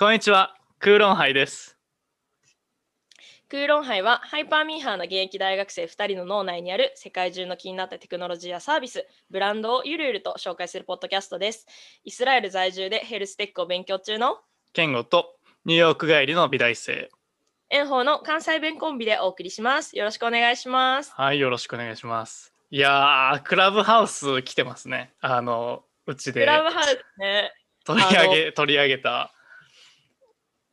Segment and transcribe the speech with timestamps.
[0.00, 1.76] こんにちは、クーロンハイです。
[3.50, 11.66] クーロンハイはハイパーミーハーな現役大学生2人の脳内にある世界中の気になったテクノロジーやサービス、ブランドをゆるゆると紹介するポッドキャストです。
[12.02, 14.38] イスラエル在住でヘルステックを勉強中の
[14.72, 17.10] ケンゴとニューヨーク帰りの美大生。
[17.70, 19.98] 炎鵬の関西弁コンビでお送りします。
[19.98, 21.12] よろしくお願いします。
[21.14, 22.54] はい、よろしくお願いします。
[22.70, 25.12] いやー、クラブハウス来てますね。
[25.20, 27.52] あの、うちクでラブハウスね、
[27.84, 29.34] 取り上げ、取り上げた。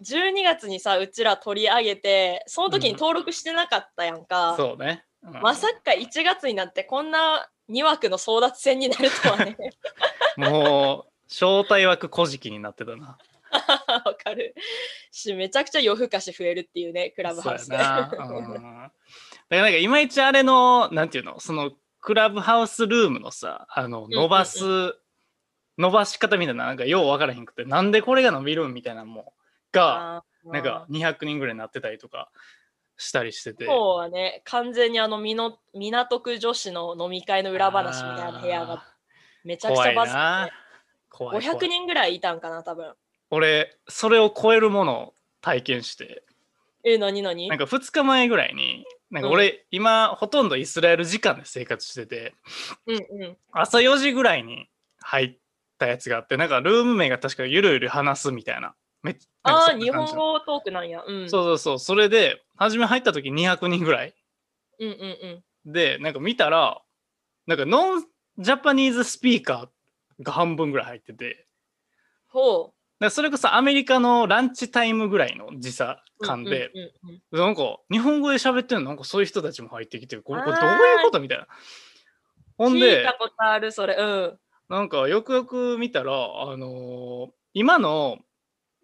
[0.03, 4.55] 12月にさ、うちら取り上げて、その時に登録してなかったやんか。
[4.57, 5.03] そうね。
[5.23, 9.57] うんまさか1月になってこんな2枠の争奪戦になるとはね。
[10.37, 13.17] もう、招待枠古事記になってたな。
[14.05, 14.55] わかる。
[15.11, 17.77] し、めちゃくちゃ夜更かし増えるっていうね、クラブハウスで。
[17.77, 24.97] だからなんかいまいちあれの、なんていうの、そのクラブハウスルームのさ、あの、ん伸ばす、
[25.77, 29.33] 伸ばし方みたいな、なんかよう分からへんくて、なんでこれが伸びるんみたいなのも、
[29.77, 32.29] が、なんか200人ぐらいになってたりとか
[32.97, 33.65] したりしてて。
[33.65, 38.83] 今日はね、完全にあのみの港区女子の飲み会の裏話みたいな部屋が
[39.43, 40.53] めちゃくちゃバズなって、
[41.09, 42.93] 怖い怖い500人ぐらいいたんかな、多分。
[43.29, 46.23] 俺それを超えるものを体験して。
[46.83, 49.33] え、なになんか2日前ぐらいになんかうん。
[49.33, 52.33] 俺、今ほとんどイスラエル時間で生活してて。
[52.85, 53.37] うんうん。
[53.51, 54.69] 朝4時ぐらいに
[55.01, 55.37] 入っ
[55.77, 58.75] たやつがあってなんかルーム名が確かゆるゆる話すみたいな
[59.07, 61.03] めああ、日本語トークなんや。
[61.05, 61.29] うん。
[61.29, 64.13] そうそうそうそれで初め入った時200人ぐらい
[64.79, 64.95] うんうん
[65.65, 65.71] うん。
[65.71, 66.81] でなんか見たら
[67.45, 68.05] なんかノン
[68.37, 71.47] ジャパニーズスピーカーが半分ぐらい入ってて
[72.27, 76.25] ほだからそれこそアメリカのランチタイムぐらいの時差う。
[76.25, 76.71] 感で、
[77.31, 81.47] なんか日本語で喋ってるのなんかそういう人たちも入ってきてこれこれどういうことみたいな。
[82.57, 83.95] ほん聞いでたことある、それ。
[83.95, 84.39] うん。
[84.67, 88.19] なんかよくよく見たら、あのー今の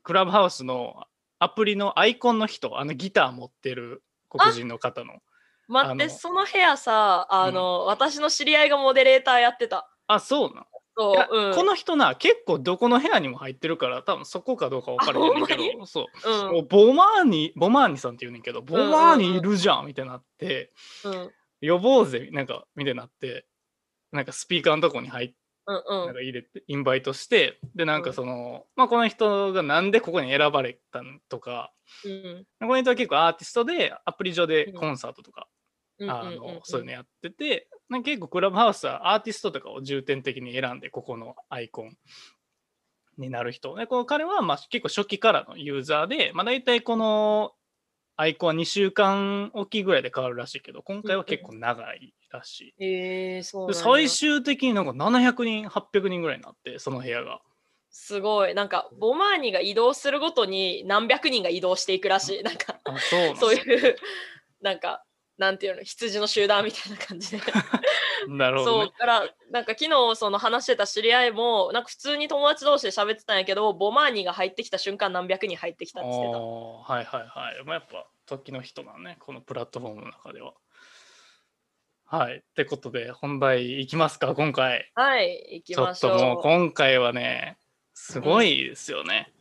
[0.03, 1.05] クラブハウスの
[1.39, 5.19] アプリのアイコンの人あのギター持ってる黒人の方の。
[5.67, 9.89] 待って、その部屋さ、あの、私の知り合いがモデレーターやってた。
[10.07, 10.65] あそうなん
[10.95, 11.55] そう、うん。
[11.55, 16.55] この人な結構どこの部屋にも入ってるから多分そこかどうか分からへんけど そう。
[16.57, 16.67] うん。
[16.67, 20.71] ボマーニボマーニさんって言うねんけどボマーニいるじゃんみたいになって。
[21.05, 21.31] うん。
[21.61, 23.45] 呼ぼうぜなんかみたいになって
[24.11, 25.79] なんかスピーカーのとこに入ってうんうんな
[26.11, 28.15] んか入れてインバイトしてでなんかうん。
[28.15, 31.71] その、まあこの人がなんでここに選ばれたんとか
[32.05, 34.73] うんこの人は結構アーティストでアプリ上でうん。
[34.73, 35.47] コンサートとか、
[35.99, 36.09] うん。
[36.11, 41.91] あのそういうのやっててなんか結構クラブハウスはアーティストとかを重点的に選んでここのアイコン
[43.17, 43.75] になる人。
[43.75, 47.53] でこの彼はまあ結構初期からのユーザーで、まあ、大体この
[48.15, 52.83] アイコンは2週間おきぐらいで変わるらしいけど今回は結構長いらしい。
[52.83, 57.41] えー、そう最終的になんか700人800人ぐらいになってその部屋が。
[57.89, 58.55] すごい。
[58.55, 62.43] なんかボマーニが移動するごとに何百人が移動していくらしい。
[62.43, 63.95] なんかあそうそういう
[64.61, 65.03] なんか
[65.37, 67.41] なんていうの羊の集団みたいな感じで。
[68.27, 68.85] なるほどね。
[68.85, 69.19] そうだから
[69.51, 76.39] なんか昨日その話してた知り合いもなんか普通に友達同士で喋ってたんやけどボマーニが入ってきた瞬間何百人入ってきたって言ってた。
[76.39, 77.63] はいはいはい。
[77.65, 80.53] まあやっぱ時の人なんねこのプラットフォームの中では。
[82.05, 82.37] はい。
[82.37, 84.91] ってことで本題いきますか今回。
[84.93, 87.57] はい行きちょっとましょうもう今回はね
[87.93, 89.31] すごいですよね、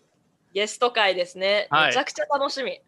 [0.52, 1.69] ゲスト会ですね。
[1.70, 1.86] はい。
[1.88, 2.81] めちゃくちゃ楽しみ。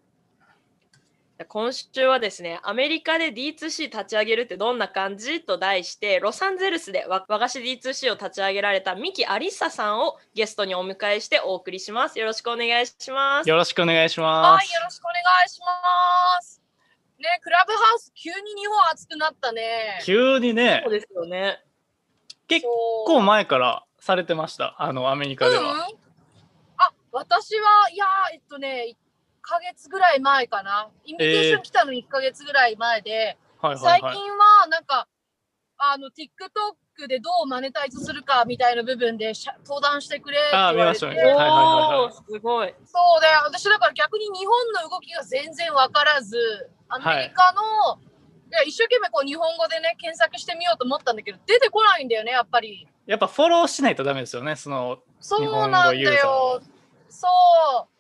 [1.49, 12.21] 今週はですね、アメリカで D2C 立ち上げるってどんな感じと題して、ロサンゼルスで和和菓子 D2C を立ち上げられたミキ・アリッサさんをゲストにお迎えしてお送りします。
[12.21, 13.49] よろしくお願いします。
[13.49, 15.67] よろしくお願いしまはい、すよろしくお願いしま
[16.41, 16.63] す。
[17.19, 20.01] ね、クラブハウス急に日本暑くなったね。
[20.05, 21.61] 急にねそうですよね。
[22.47, 22.65] 結
[23.07, 25.81] 構前からされてましたあのアメリカでは、うん、
[26.77, 29.04] あ、私はいやえっとね、1
[29.45, 30.89] ヶ月ぐらい前かな。
[31.05, 35.09] インビテーション来たの1ヶ月ぐらい前で、はいはいはい最近はなんか
[35.79, 40.83] あの TikTok でどうマネタイズするかみたいな部分でしゃ登壇してくれって言われて。
[40.83, 42.75] あ見ましたねおはいはいはいはいーすごい。
[42.85, 46.37] そうで、私だから逆に日本の動きが全然分からず、
[46.89, 52.87] アメリカの、い、や一生懸命こう日本語でね、検索してみようと思ったんだけど、出てこないんだよね、やっぱり。
[53.07, 56.63] やっぱフォローしないとダメですよねそのそう日本なんだ語ユーザーよ。
[57.11, 57.29] そ
[57.91, 57.94] う。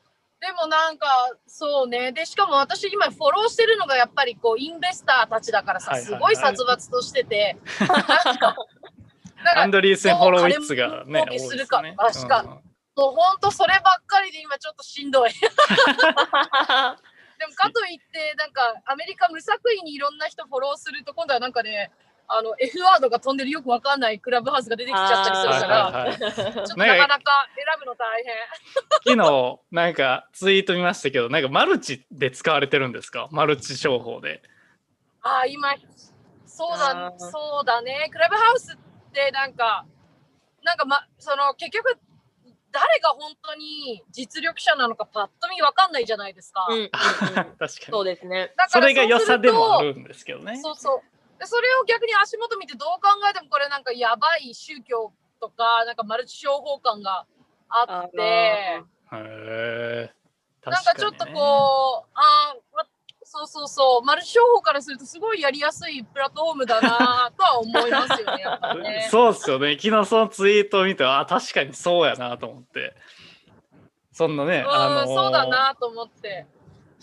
[0.45, 1.07] でもなんか、
[1.47, 2.13] そうね。
[2.13, 7.87] で、しかも私今フォローしてるのがやっぱりこう、インベスターたちだからさ、すごい殺伐としてて、 な
[8.35, 8.55] んか、
[9.57, 11.95] アンドリーセン・ホロウィッツがねどう金儲けするかね。
[11.97, 12.43] 確か。
[12.43, 15.31] もうほんとそればっかりで今ちょっとしんどい。
[17.39, 21.91] でもかといってなんかアメリカ無作為にいろんな人フォローすると今度はなんかね
[22.27, 28.35] あの F ワードが飛んでるよくわかんないクラブハウスが出てきちゃったりするから、はいはいはいちょっとなかなか選ぶの大変。
[29.17, 33.29] 昨日なんかツイート見ましたけどなんかマルチで使われてるんですか？
[33.31, 34.43] マルチ商法で
[35.23, 35.75] ああ、今、
[36.47, 38.09] そうだそうだね。
[38.13, 38.77] クラブハウスっ
[39.13, 39.87] てなんか、
[40.63, 41.97] なんかま、その結局、
[42.73, 46.67] 誰が本当に実力者なのかパッと見わかんないじゃないですか。
[46.69, 48.53] うんうんうん 確かそにうですね。
[48.57, 49.95] だそれが良さでもある。
[49.95, 51.03] るんですけどねそうそう。
[51.39, 57.27] でそれを逆に足元見てどう考えてもこれなんかやばい宗教とか、なんかマルチ商法感が
[57.69, 62.87] あって、なんかちょっとこう、あーわ
[63.27, 69.09] そうそうそう、マルチ商法からするとすごいやりやすいプラットフォームだなとは思いますよね、やっぱりね。
[69.11, 69.77] そうっすよね。
[69.81, 72.95] 昨日そのツイートを見てあ確かにそうやなと思って。
[74.13, 76.47] そんなね、うん、あのーそうだなと思って。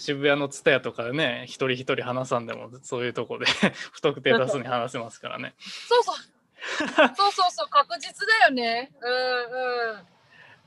[0.01, 3.45] 渋谷のツタヤとかでね一人一人話さんでもそういうとこで
[3.93, 6.15] 不特定多数に話せますからねそうそう。
[7.15, 8.91] そうそうそう、確実だよね。
[9.01, 10.07] うんうん。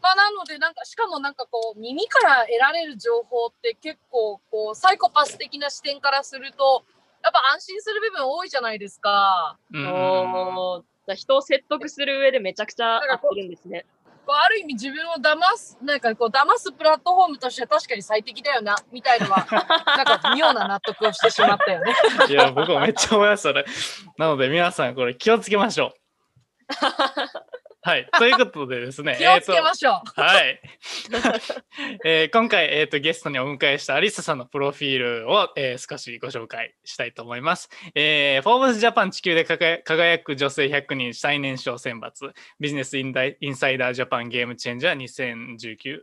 [0.03, 6.85] まあなので、なんか、しかもなんかこう、耳から得られる情報って結構、こう、サイコパス的な視点からすると、
[7.23, 9.57] やっぱ安心する部分多いじゃないですか。
[9.73, 10.85] うんう
[11.17, 13.85] 人を説得する上でめちゃくちゃ合ってるんですね。
[14.27, 19.47] こうある意味自分を騙す、なんかこう、騙すプラットフォームとしては確かに最適だよな、みたいのは、
[19.97, 21.95] なんか妙な納得をしてしまったよね。
[22.29, 23.65] いや僕もめっちゃ思いましたね
[24.17, 25.93] なので皆さんこれ気をつけましょう
[27.87, 30.21] はいということでですね 気をつけましょう。
[30.21, 30.59] はい。
[32.03, 37.69] えー今回、えーと、ゲストにお迎えしたアリサさんのプロフィールを、えー少しご紹介したいと思います。
[37.95, 46.01] えー、フォーブスジャパン地球で輝輝く女性100人最年少選抜ビジネスインダイインサイダージャパンゲームチェンジャー2019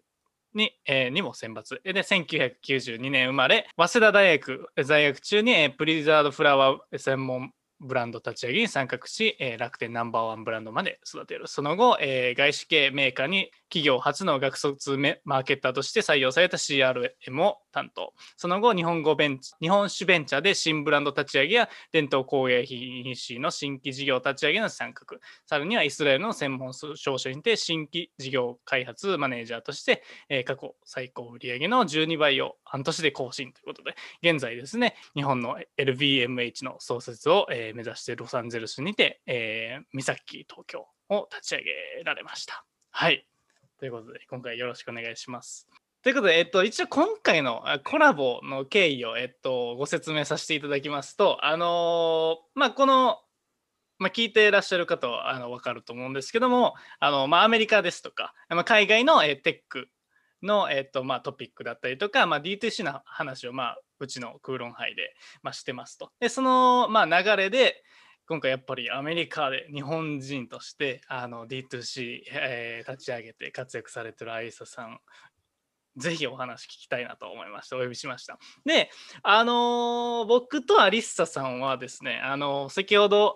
[0.54, 11.48] に,、えーにも選抜で1992年生まれ早稲田大学在学中に、えープリザードフラワー専門ブランド立ち上げに参画し、えー楽天ナンバーワンブランドまで育てる。
[11.48, 17.09] その後、えー外資系メーカーに企業初の学卒メマーケッターとして採用された CRM
[17.41, 18.13] を担当。
[18.35, 25.18] その後、日本語ベンチ日本酒ベンチャーで新ブランド立ち上げや伝統工芸品種の新規事業立ち上げの参画。
[25.47, 42.65] さらにはイスラエルの専門商社にて新規事業開発マネージャーとして、えー過去最高売上の12倍を半年で更新ということで、現在ですね、日本の LVMH の創設を、えー目指してロサンゼルスにて、えー、三崎東京を立ち上げられました。
[42.91, 43.31] はい。
[43.81, 45.68] ということで、今回よろしくお願いします。
[46.04, 53.18] ということで、えっと、一応今回のコラボの経緯を、えっと、ご説明させていただきますと、あのーまあ、この、
[53.98, 59.88] まあ、聞いていらっしゃる方はあの分かると思うんですけども、あのまあ、アメリカですとか、まあ、海外の、えテック
[60.44, 66.12] の、えっとまあ、トピックだったりとか、まあ、D2C の話を、まあ、うちのクーロンハイで、まあ、してますと。
[66.19, 67.83] で、その、まあ、流れで、
[68.31, 75.00] 今回やっぱりアメリカで日本人としてあの D2C、えー立ち上げて活躍されてるアイサさん、
[75.98, 78.39] ぜひお話聞きたいなと思いまして、お呼びしました。
[78.63, 78.89] で、
[79.22, 83.36] あのー僕とアリッサさんはですね、あのー先ほど、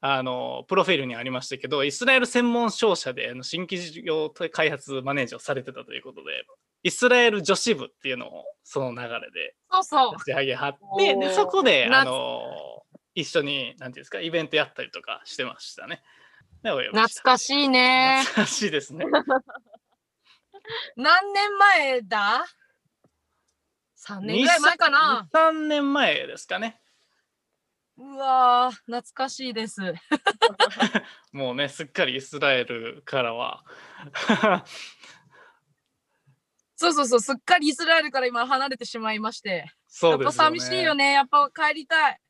[0.00, 6.46] あのープロフィールにありましたけど、イスラエル専門商社で新規事業開発マネージャーをされてたということで、
[6.84, 10.12] イスラエル女子部っていうのをその流れでそうそう。
[10.14, 12.81] 立ち上げはって、おーでそこで、なあのー
[13.14, 16.02] 一緒に、なんていうんですか、イベントやったりとかしてましたね。
[16.62, 18.22] 懐かしいね。
[18.24, 19.04] 懐かしいですね。
[20.96, 22.46] 何年前だ
[24.06, 25.28] ?3 年ぐらい前かな。
[25.32, 26.80] 3年前ですかね。
[27.96, 29.80] うわー、懐かしいです。
[31.32, 33.64] もうね、すっかりイスラエルからは。
[36.76, 39.66] そうそうそう、すっかりイスラエルから今離れてしまいまして。
[39.86, 40.24] そうですよね。
[40.24, 41.12] やっぱ寂しいよね。
[41.12, 42.20] やっぱ帰りたい。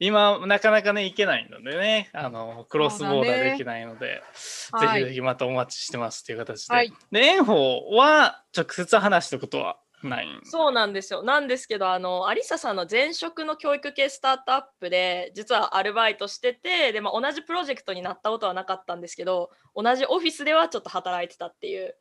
[0.00, 4.22] 今、なかなかね、行けないのでね、あのクロスボーダーできないので、
[4.70, 6.74] はいぜひぜひまたお待ちしてますっていう形で。
[6.74, 11.22] はいで、炎鵬は直接話したことはないんそうなんですよ。
[11.22, 21.96] なんですけど、あの、アリサさんの前職の教育系スタートアップで、実はアルバイトしてて、で、まあ、同じプロジェクトになったことはなかったんですけど、同じオフィスではちょっと働いてたっていう、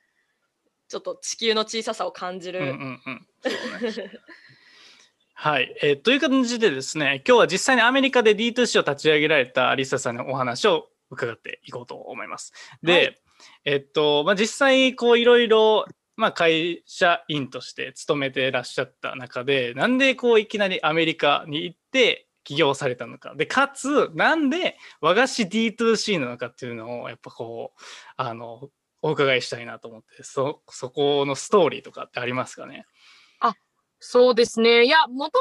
[0.87, 2.59] ちょっと地球の小ささを感じる。
[2.59, 3.27] うんうんうん。
[5.39, 12.53] はい、えーという感じでですね、今日は実際にアメリカで D2C を立ち上げられたアリサさんのお話を伺っていこうと思います。
[12.81, 13.17] で、はい
[13.63, 23.35] えっと、まあ、実際こういろいろ、まあ、会社員として勤めてらっしゃった中で、なんでこういきなりアメリカに行って起業されたのか。
[23.35, 27.81] で、かつ、なんで和菓子 D2C なのかっていうのを、やっぱこう、
[28.15, 28.71] あの、
[29.03, 32.87] お伺いしたいなと思って、そ、そこのストーリーとかってありますかね？
[33.99, 34.85] そうですね。
[34.85, 35.39] いや、もと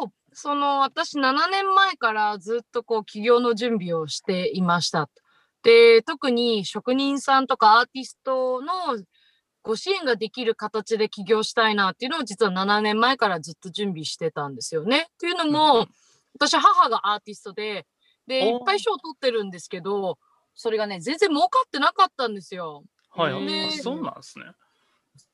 [0.00, 5.10] もと、その私7年前からずっとこう起業の準備をしていました。
[5.62, 8.68] で、特に職人さんとかアーティストの
[9.62, 15.08] ご支援ができる形で起業したいなっていうのを実は7年前からずっと準備してたんですよね。
[15.12, 15.86] っていうのも、
[16.34, 17.86] 私母がアーティストで、
[18.26, 20.18] で、いっぱい賞を取ってるんですけど、
[20.54, 22.84] それがね、全然儲かってなかったんですよ。
[23.10, 23.32] はい
[23.82, 24.44] そうなんですね。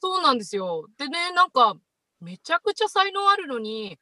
[0.00, 0.86] そうなんですよ。
[0.96, 1.76] でね、なんか、
[2.24, 3.98] めちゃくちゃ才能あるのに、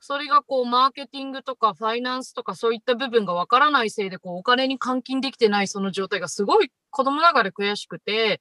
[0.00, 8.40] それがこう、マーケティングとかファイナンスとかそういった部分がわからないせいで、こう、お金に換金できてないその状態がすごい子供ながら悔しくて、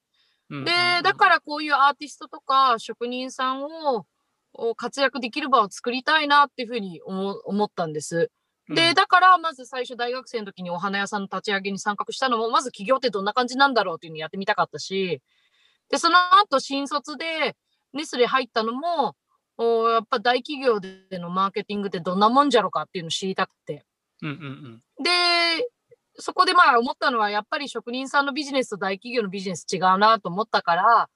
[0.50, 0.66] で、
[1.04, 4.06] だからこういうアーティストとか職人さんを
[4.54, 8.32] を活躍できる場を作りたいなっていうふうに思思ったんです。
[8.70, 15.22] で、うんだからまず最初大学生の時にお花屋さんの立ち上げに参画したのも、まず起業ってどんな感じなんだろうっていうのをやってみたかったし、
[15.90, 17.56] で、その後新卒で
[17.98, 19.16] ネスレ入ったのも、
[19.58, 23.86] おやっぱ大企業でのマーケティングってどんなもんじゃろかっていうのを知りたくて。
[24.22, 25.12] うんうんうんで、
[26.20, 31.10] そこでまあ思ったのは、やっぱり職人さんのビジネスと大企業のビジネス違うなと思ったから、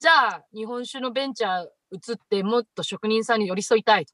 [0.00, 4.12] じゃあ日本酒のベンチャー移ってもっと職人さんに寄り添いたいと。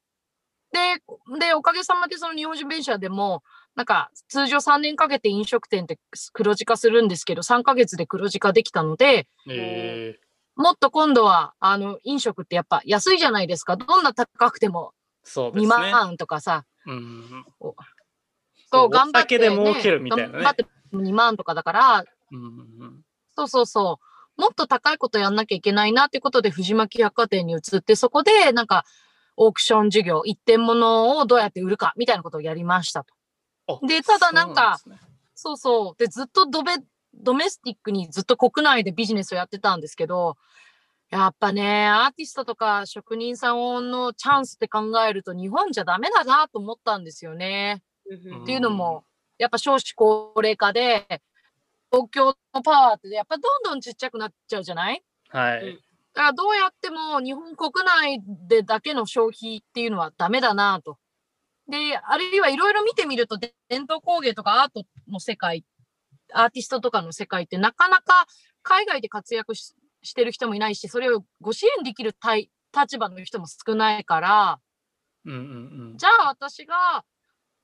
[0.72, 3.42] で、で、おかげさまでその日本酒ベンチャーでも、
[3.76, 5.98] なんか通常3年かけて飲食店って
[6.32, 10.18] 黒字化するんですけど、3ヶ月で黒字化できたので、え
[10.56, 13.76] もっと今度は、あの、飲食ってやっぱ安いじゃないですか。
[13.76, 15.92] どんな高くてもー、そうです2ね。
[15.92, 22.38] 万とかさ、うんそう、お頑張って、酒で儲けるみたいなね頑張って2万とかだから、うん
[22.80, 23.02] うん
[23.38, 24.00] そうそうそ
[24.38, 24.40] う。
[24.40, 28.84] もっと高いことやんなきゃいけないなっていうことで、藤巻百貨店に移って、そこでなんか、
[29.36, 33.14] オークション事業、一点物をどうやって売るかみたいなことをやりましたと。
[33.68, 34.78] あでただなんか
[35.34, 35.98] そうそう。
[35.98, 36.76] で、ずっとドベ
[37.22, 40.36] ドメスティックにずっと国内でビジネスをやってたんですけど、
[41.10, 47.82] やっぱね、アーティストとか職人さんのチャンスって考えると日本じゃダメだなと思ったんですよね。
[48.08, 49.04] うんっていうのも、
[49.38, 51.06] やっぱ少子高齢化で、
[51.92, 55.02] 東京のパワーってやっぱどんどんちっちゃくなっちゃうじゃない？
[55.28, 55.78] はい。
[56.14, 60.98] だからどうやっても日本国内でだけの消費っていうのはダメだなと。
[61.68, 65.64] で、あるいはいろいろ見てみると、で伝統工芸とかアートの世界、
[66.32, 68.26] アーティストとかの世界ってなかなか
[68.62, 74.60] 海外で活躍ししてる人もいないし、それをご支援できる対立場の人も少ないから、
[75.24, 75.96] うんうんうん。
[75.96, 77.04] じゃあ私が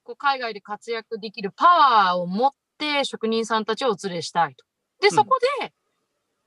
[0.03, 4.65] こう海外で活躍できるパワーを持って職人さんたちをお連れしたいと。
[5.01, 5.73] で、うんそこで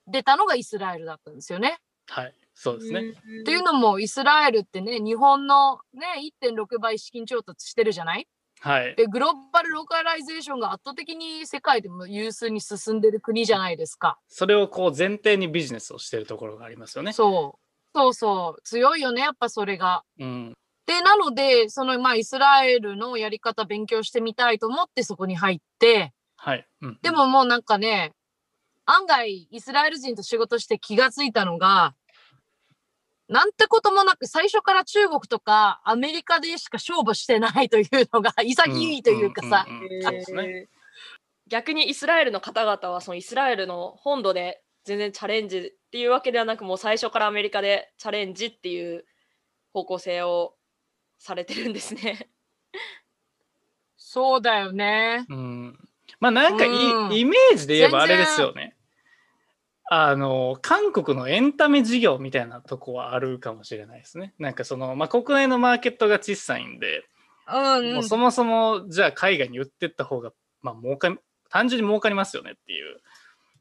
[0.08, 1.78] 出たのがイスラエルだったんですよね。
[2.08, 2.34] はい。
[2.54, 3.02] そうですね。
[3.42, 8.28] っていうのもイスラエルってね、日本のね、1.6倍資金調達してるじゃない？
[8.62, 8.96] はい。
[8.96, 14.18] で、グローバルローカライゼーションが圧倒的に世界でも有数に進んでる国じゃないですか。
[14.28, 17.14] それをこう前提にビジネスをしてるところがありますよね。
[17.14, 17.60] そう。
[17.94, 18.62] そうそう。
[18.64, 20.04] 強いよね、やっぱそれが。
[20.20, 20.54] うん。
[20.86, 26.68] で、なので、そのまあイスラエルのやり方勉強してみたいと思ってそこに入って、はい。
[26.82, 28.12] うんで、ももうなんかね、
[28.86, 31.96] 案外イスラエル人と仕事して気がついたのが、
[33.28, 39.66] なんてこともなく最初から中国とかアメリカでしか勝負してないというのが潔いというかさ、
[41.48, 49.06] 逆にイスラエルの方々はそのイスラエルの本土で全然チャレンジっていうわけではなくもう最初からアメリカでチャレンジっていう
[49.74, 50.54] 方向性を
[51.18, 52.30] されてるんですね。
[53.98, 55.26] そうだよね。
[55.30, 55.80] うん。
[56.20, 58.75] まあなんかい、うんイメージで言えばあれですよね。
[59.88, 64.34] あの、韓国のエンタメ事業みたいなとこはあるかもしれないですね。
[64.40, 67.04] なんかその、まあ国内のマーケットが小さいんで、
[67.48, 67.94] うん、うん。
[67.96, 71.16] もうそもそもじゃあ海外に売ってった方が、まあ儲か、
[71.50, 73.00] 単純に儲かりますよねっていう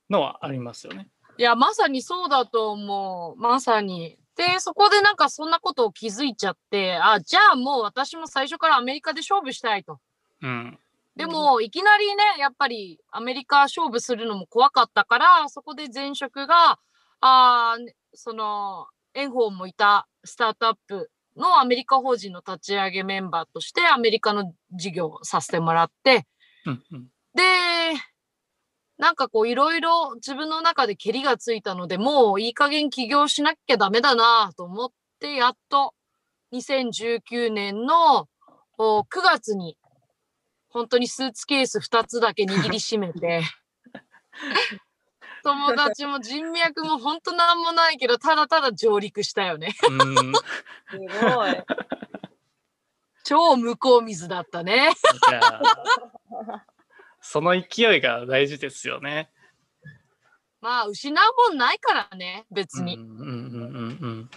[0.08, 1.08] のはありますよね。
[1.36, 3.40] いや、まさにそうだと思う。
[3.40, 4.18] まさに。
[4.36, 10.00] で、そこでなんかそんなことを気づいちゃって、あ、じゃあもう私も最初からアメリカで勝負したいと。
[10.42, 10.78] うん。
[11.16, 16.78] でも、いきなりね、やっぱりアメリカ勝負するのも怖かったから、そこで前職が、
[17.20, 17.76] あ
[18.14, 26.26] その、炎鵬もいたスタートアップのアメリカ法人の立ち上げメンバーとしてアメリカの事業をさせてもらって、
[26.66, 27.06] うんうん。
[27.34, 27.42] で、
[28.98, 34.90] なんかこういろいろ自分の中で蹴りがついたので、もういい加減起業しなきゃダメだなと思っ
[35.20, 35.94] て、やっと
[36.52, 38.28] 2019年の
[38.78, 39.76] お9月に
[40.74, 43.42] 本当にスーツケース2つだけ握りしめて、
[45.44, 49.76] 友達も人脈も本当なんもないけど、ただただ上陸したよね。
[49.88, 51.62] うん、すごい。
[53.22, 54.90] 超向こう水だったね。
[57.20, 59.30] その勢いが大事ですよね。
[60.60, 62.96] まあ、失うもんないからね、別に。
[62.96, 64.30] うんうんうん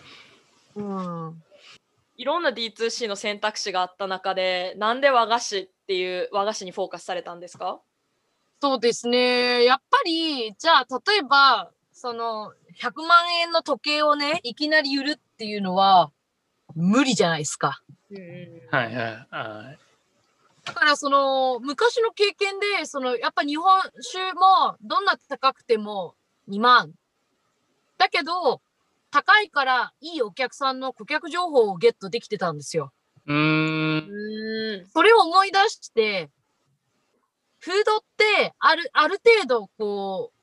[0.75, 1.25] うんうん。
[1.25, 1.43] うん
[2.17, 7.79] いろんな D2C の選択肢があった中で、なんで和菓子っていう和菓子にフォーカスされたんですか？
[8.59, 9.63] そうですね。
[9.63, 16.11] やっぱり、じゃあ、例えば、その、100万円の時計をね、いきなり売るっていうのは、
[16.75, 17.81] 無理じゃないですか。
[18.71, 19.79] はいはいはい。
[20.65, 26.15] だから、その、昔の経験で、その、やっぱ日本酒も、どんな高くても
[26.47, 26.91] 2万。
[27.99, 28.61] だけど、
[29.11, 32.91] 高いから、いいお客さんの顧客情報をゲットできてたんですよ。
[33.25, 34.09] うーん。
[34.09, 34.87] うん。
[34.89, 36.29] それを思い出して、
[37.59, 40.37] フードって、ある、ある程度、こう、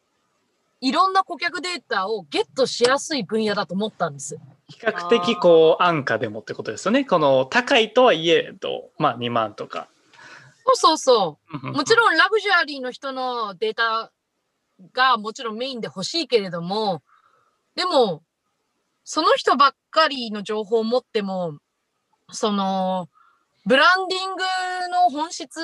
[0.80, 4.37] いろんな顧客データをゲットしやすい分野だと思ったんです。
[4.68, 7.04] 比較的こう安価でもってことですよね。
[7.04, 9.88] この高いとはいえど、まあ2万とか。
[10.66, 11.73] そうそうそう。
[11.73, 14.12] もちろろんラグジュアリーの人のデータ
[14.92, 17.02] がもちろんメインで欲しいけれども、
[17.76, 18.23] でも、
[19.04, 21.58] その人ばっかりの情報を持っても、
[22.32, 23.08] その、
[23.66, 24.42] ブランディング
[24.90, 25.61] の本質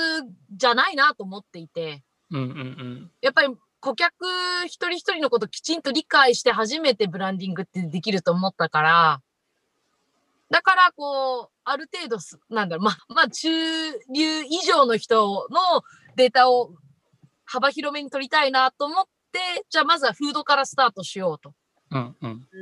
[0.52, 2.36] じゃないなと思っていて、ん。
[2.36, 3.10] うんうんうん。
[3.20, 4.14] やっぱり顧客
[4.66, 9.20] 一人一人のことをきちんと理解して初めてブランディングってできると思ったから、
[10.50, 13.48] だからこう、ある程度す、なんだろう、まあ、 まあ、中
[14.12, 15.82] 流以上の人の
[16.16, 16.74] データを
[17.44, 21.54] 幅広めに取りたいなと思って、じゃあまずはフードからスタートしようと。
[21.90, 22.48] うんうん。
[22.52, 22.58] う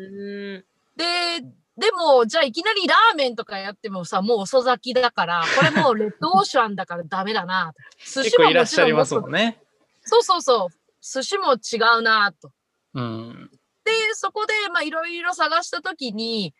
[0.58, 0.64] ん。
[0.96, 1.40] で、
[1.78, 7.72] でも、じゃあいきなりラーメンとかやってもさ、もう遅咲きだから、これもうレッドオーシャンだからダメだな。
[8.04, 9.62] 寿 結構いらっしゃいもますもんね。
[10.02, 10.74] そうそうそう。
[11.00, 12.50] 寿司も違うなと。
[12.94, 13.50] うん。
[13.84, 16.52] で、そこで、まあ、いろいろ探したときに、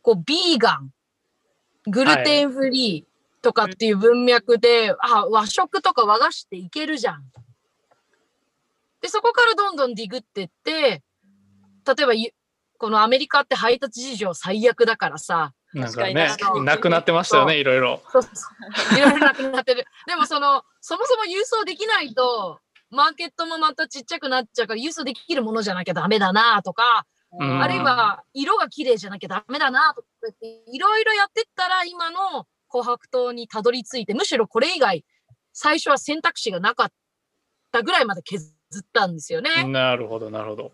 [0.00, 0.92] こう、ビーガン、
[1.86, 7.22] グルテンフリーとかっていう文脈で、あ、和食とか和菓子っていけるじゃん。
[9.00, 11.02] で、そこからどんどんディグってって、
[11.94, 12.30] 例えばゆ、
[12.78, 16.14] このアメリカって配達事情最悪だからさ、なんかね
[16.64, 18.02] なくなってましたよね、いろいろ。
[18.10, 18.28] そうそ
[18.94, 19.86] ういろいろなくなってる。
[20.06, 35.04] でもその、そもそも郵送できないと、マーケットもまたちっちゃくなっちゃうから、郵送できるものじゃなきゃダメだなとか、うんあるいは色が綺麗じゃなきゃダメだなとかっていろいろやってったら今の琥珀糖にたどり着いてむしろこれ以外
[35.52, 36.92] 最初は選択肢がなかっ
[37.72, 39.64] たぐらいまで削ったんですよね。
[39.64, 40.72] なるほど、なるほど。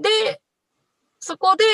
[0.00, 0.40] で
[1.18, 1.64] そこで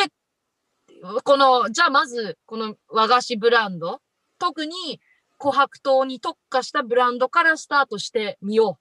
[1.22, 4.00] このじゃあまずこの和菓子ブランド
[4.38, 5.00] 特に
[5.38, 8.78] 琥珀糖に特化したブランドからスタートしてみよ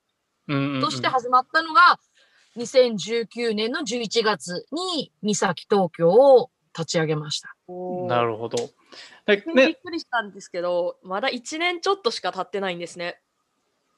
[0.47, 1.99] うんうんううんとして始まったのが
[2.57, 7.55] 2019年の11月に三崎東京を立ち上げました。
[8.07, 8.57] なるほど。
[9.25, 13.19] でびっね、くりしたんですけど、まだ1年ちょっとしか経ってないんですね。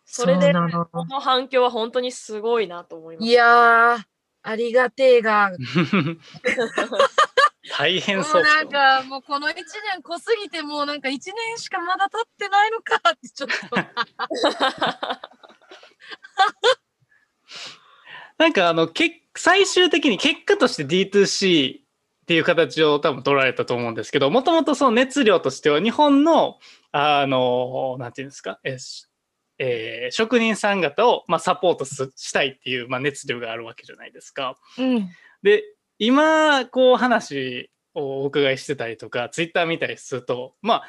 [0.06, 3.28] それで、この反響は本当にすごいなと思います。
[3.28, 4.04] いやー、
[4.50, 5.52] ありがてえが、
[7.78, 8.42] 大変もそう。
[8.42, 13.76] うですよなんかもうこの1年濃すぎてもうなんか1年しかまだ経ってないのかってちょっと。
[18.38, 21.82] なんかあのけ最終的に結果として D2C っ
[22.26, 26.60] ていう形を多分取られたと思うんですけどもともとその熱量としては日本の
[26.94, 28.60] あのなんていうんですか？
[29.60, 34.58] えー職人さん方を、まあ、サポートすしたいっていう、まあ、熱量があるわけじゃないですか。
[34.78, 35.10] うん。
[35.44, 35.64] で
[36.00, 40.84] 今こう話をお伺いしてたりとかツイッター見たりするとまあ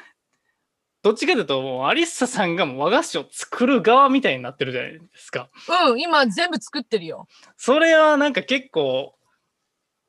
[1.01, 5.49] どっちかというともうアリッサさんがもう和菓子を作る側みたいになってるじゃないですか。
[5.87, 7.27] うん、今全部作ってるよ。
[7.57, 9.15] それはなんか結構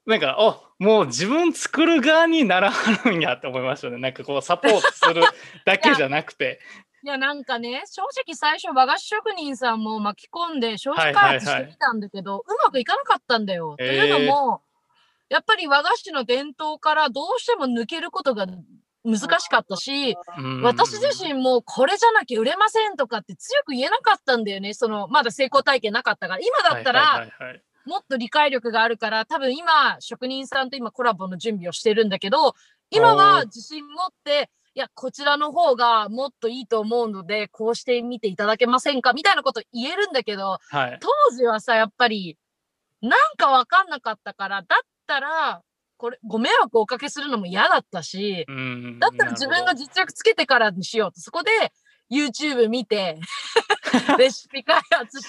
[0.07, 5.23] なんかあもう自分作る側にならはるんやって思いましたねなんかこうサポートする
[5.65, 6.59] だけじゃなくて
[7.03, 13.77] いやなんかね、正直最初和菓子職人さんも巻き込んで商品はい開はいはい発してきたんだけど、うまくいかなかったんだよ。
[13.79, 14.63] へーというのも、
[15.31, 18.47] やっぱり和菓子の伝統からどうしても抜けることが
[19.05, 24.75] 難しかったし、うん私自身もこれじゃなきゃ売れませんとかって強く言えなかったんだよね。
[24.75, 26.41] その、まだ成功体験なかったから。
[26.41, 32.55] 今だったら、はいはいはいはいもっと理解力があるから、多分今、職人さんと今コラボの準備をしてるんだけど、
[32.91, 39.13] 今は自信持って、いや、こちらの方がもっといいと思うので、こうしてみていただけませんか？
[39.13, 40.99] みたいなこと言えるんだけど、はい。
[41.01, 42.39] 当時はさ、やっぱり、
[43.03, 45.63] なんかわかんなかったから、だったら、
[45.97, 51.21] これ、ご迷惑をおかけするのも嫌だったし、うんだったら自分が実力つけてからにしようと。
[51.21, 51.51] そこで
[52.11, 53.19] YouTube 見て、
[54.19, 55.27] レシピ開発し、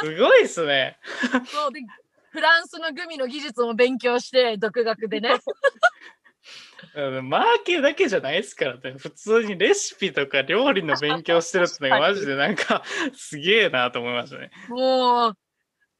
[0.00, 0.98] すごいですね。
[1.46, 1.80] そうで、
[2.32, 5.30] フランスのグミの技術も勉強して、独学でね。
[6.94, 8.94] うんマーケだけじゃないですからね。
[8.98, 12.82] 普通にレシピとか料理の勉強してるってのがマジでなんか
[13.14, 14.50] すげえなと思いましたね。
[14.68, 15.36] もう、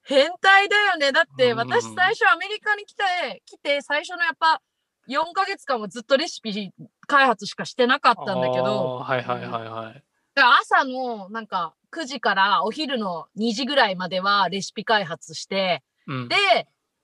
[0.02, 1.12] 変態だよね。
[1.12, 1.58] だってうん。
[1.58, 4.60] 私最初アメリカに来て、来て最初のやっぱ
[5.08, 6.70] 4ヶ月間はずっとレシピ
[7.06, 10.02] 開発しかしてなかったんだけど、はいはいはいはい。
[10.34, 16.36] 朝のなんか9時からお昼の2時ぐらいまではレシピ開発して、うん、で、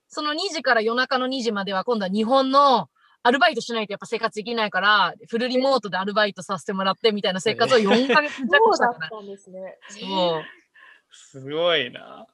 [0.09, 2.89] その2時から夜中の2時までは今度は日本の
[3.29, 9.11] アルバイトしないとやっぱ生活できないから、フルリモートでアルバイトさせてもらってみたいな生活を4ヶ月弱したから。
[9.11, 9.77] たんですね。
[9.89, 10.45] そう。
[11.13, 12.27] すごいな。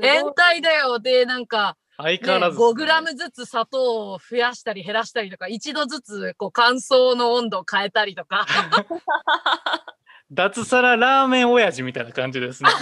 [0.00, 0.98] 変態だよ。
[0.98, 8.44] で、なんか、ね、相変わらずね、5グラムずつ砂糖を増やしたり減らしたりとか、一度ずつこう乾燥の温度を変えたりとか。
[10.32, 12.70] 脱サララーメン親父みたいな感じですね。
[12.70, 12.76] そ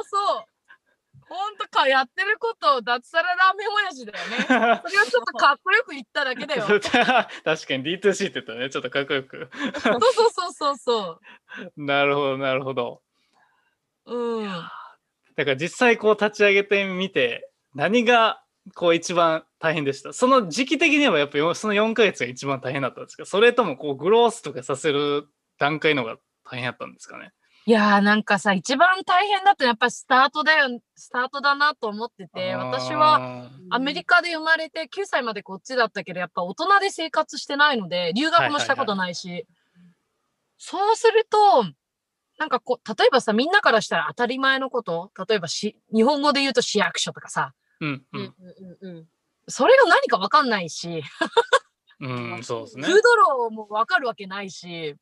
[0.00, 0.53] うそう。
[1.34, 4.36] ほんとか、やってること、脱サララーメン親父だよね。
[4.86, 6.64] それをちょっとかっこよく言っただけだよ。
[6.80, 9.50] 確かに D2C って言ったらね、ちょっとかっこよく。
[9.80, 10.00] そう
[10.32, 11.20] そうそうそ
[11.76, 13.02] なるほど、なるほど。
[14.06, 14.14] う。
[14.16, 14.48] うん。
[14.48, 18.40] だから実際こう立ち上げてみて、何が
[18.74, 20.12] こう一番大変でした？
[20.12, 23.26] その時期的にはやっぱよその4ヶ月が一番大変だったんですか？
[23.26, 25.26] それともこうグロースとかさせる
[25.58, 27.32] 段階のが大変だったんですかね？
[27.66, 39.46] いやーなんかさ、一番大変だったのはやっぱりスタートだよ、スタートだなと思ってて、私はは、アメリカで生まれて9歳までこっちだったけど、やっぱ大人で生活してないので、留学もしたことないし、
[40.58, 41.64] そうすると、
[42.38, 48.34] なんかこう、例えばさ、みんなからしたら当たり前のこと、例えばし、日本語で言うと市役所とかさ、うんううんん
[48.82, 49.08] うんうん。
[49.48, 51.02] それが何かわかんないし、
[52.00, 52.82] うん、うん、そうですね。
[52.84, 54.96] フードローもわかるわけないし、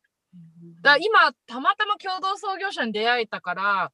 [0.81, 3.91] だ今、たまたま共同創業者に出会えたから、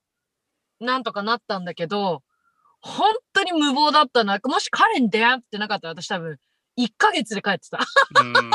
[0.80, 2.24] なんとかなったんだけど、
[2.82, 4.40] 本当に無謀だったな。
[4.44, 6.38] もし彼に出会ってなかったら私多分、
[6.80, 7.80] 1ヶ月で帰ってた。
[8.22, 8.34] うん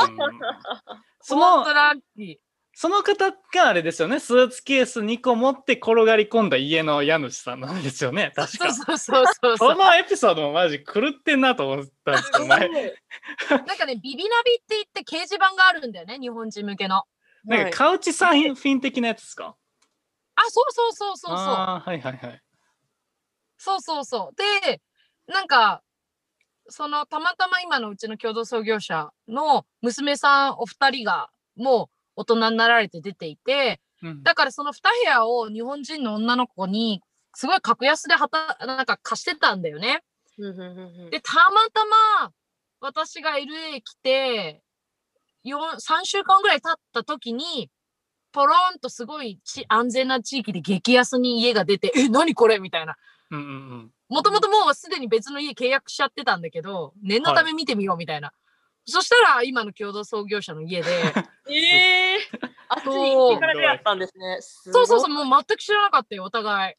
[1.21, 2.35] その本当ラッキー。
[2.77, 9.71] その方があれですよねスーツケース2個持って転がり込んだ家の家主さんなんですよね確かそうそうそうそうそう。
[9.71, 17.03] そのエピソードもマジ狂ってんなと思ったんですけど前なんかね、ビビナビって言って掲示板があるんだよね、日本人向けの。
[17.45, 19.55] なんかカウチサーフィン的なやつですか？
[20.35, 21.45] あ、そうそうそうそうそう。
[21.45, 22.41] はいはいはい
[23.57, 24.35] そうそうそう。
[24.69, 24.81] で、
[25.27, 25.81] なんか、
[26.67, 37.01] そのたまたま今のうちの共同創業者の娘さんお二人がもう大人になられて出ていて、うんだからその2部屋を日本人の女の子に
[37.33, 40.03] すごい格安ではたなんか貸してたんだよね。
[41.11, 41.85] で、たまた
[42.23, 42.31] ま
[42.81, 44.61] 私が LA 来て、
[45.53, 47.69] 3週間ぐらい経った時に、
[48.31, 52.95] ポロンとすごいち安全な地域で激安に家が出て、え、何これみたいな。
[54.09, 58.33] もともともうすでに別の家契約しちゃってたんだけど、念のため見てみようみたいな。
[58.85, 60.89] そしたら今の共同創業者の家で、
[61.49, 62.19] ええ
[62.67, 64.37] あっちにそう行ってから出会ったんですね。
[64.41, 65.25] そうそうそう、う。
[65.25, 66.75] もう全く知らなかったよ、お互い。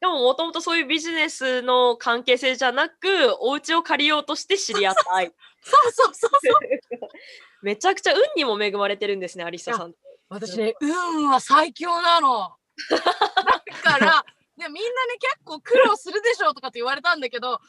[0.00, 5.32] でももともとそういうビジネスの関係性じゃなく、お家を借りようとして知り合った愛。
[5.62, 7.08] そうそうそうそう。
[7.62, 9.94] めちゃくちゃ運にも恵まれてるんですね、アリサさん。
[10.28, 12.54] 私ね、運は最強なの。
[12.90, 13.00] だ
[13.82, 14.24] から、
[14.56, 17.60] ね、みんなね、結構苦労するでしょとかって言われたんだけど、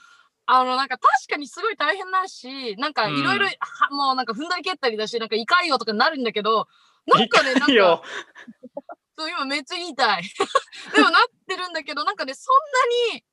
[0.45, 3.47] あの、なんか確かにすごい大変だし、なんかいろいろ、
[3.91, 6.67] もうなんか踏んだり蹴ったりだし、なんか胃潰瘍とかになるんだけど、
[7.07, 8.58] なんかね、なんいいよか、
[9.19, 10.23] そう今めっちゃ言いたい。
[10.95, 12.55] でもなってるんだけど、なんかね、そん
[13.11, 13.23] なに、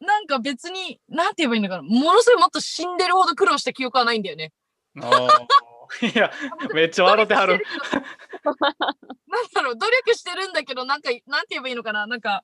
[0.00, 4.52] なんか別に、なんて言えばいいのかな、ものすごいもっと死んでるほど苦労した記憶はないんだよね。
[6.02, 6.32] いや
[6.74, 7.64] めっちゃ笑ってはる。
[8.42, 12.42] なんだろう、努力してるんだけど、なんか、なんて言えばいいのかな、なんか、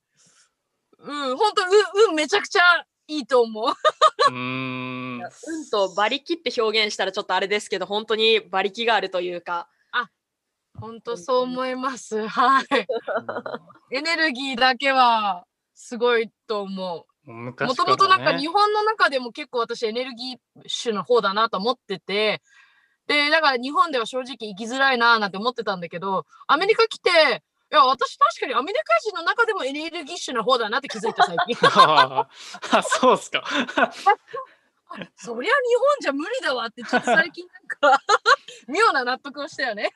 [0.98, 2.62] うん、本当運、運めちゃくちゃ
[3.08, 3.74] いいと思う。
[4.28, 9.68] うーん運と馬力って表現したらちょっとあれですけど、本当に馬力があるというか。
[10.80, 12.26] 本当そう思います。
[12.26, 12.64] はい。
[13.90, 17.30] エネルギーだけはすごいと思う。
[17.30, 22.40] もともとなんか日本の中でも結構私エネルギッシュの方だなと思ってて、
[23.06, 27.10] で、だから日本では正直生きづらいなーなんて思ってたんだけど、アメリカ来て、
[27.70, 31.56] いや、私確かにアメリカ人の中でもエネルギッシュな方だなって気づいた最近。
[31.68, 32.28] あ
[32.72, 33.44] あそうっすか。
[35.16, 38.02] そりゃ日本じゃ無理だわってちょっと最近なんか
[38.66, 39.90] 妙な納得をしたよね。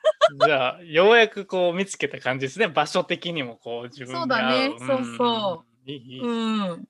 [0.44, 2.68] じゃあようやくこう見つけた感じですね。
[2.68, 4.68] 場所的にもこう自分に合そうだね。
[4.68, 4.78] ん。
[4.78, 6.20] そうそいいいい。
[6.20, 6.88] うん。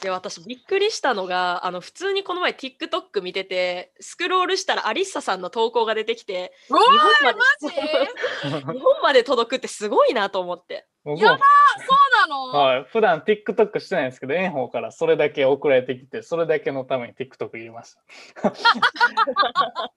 [0.00, 8.72] で私びっくりしたのがあの普通にこの前 TikTok 見ててスクロールしたらアリッサさんの投稿が出てきて日本までマジ？
[8.78, 11.38] 日本まで届くってすごいなと思ってやば
[11.86, 11.94] そ
[12.26, 17.94] うなの、はい、普段 TikTok してないんですけど、炎鵬からそれだけ送られてきて、それだけのために TikTok 入れまし
[18.42, 18.52] た。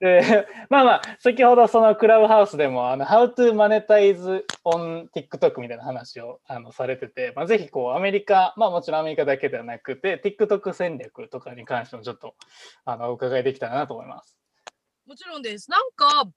[0.00, 12.34] でまあまあ、先ほどそのクラブハウスでも、あの How to monetize on TikTok みたいな話をあのされてて、まあ、ぜひこうアメリカ、まあもちろんアメリカだけではなくて、TikTok 戦略とかに関してもちょっと
[12.84, 14.36] あのお伺いできたらなと思います。
[15.06, 15.70] もちろんです。
[15.70, 16.28] なんか、